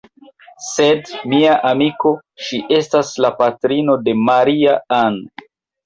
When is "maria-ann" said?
4.27-5.27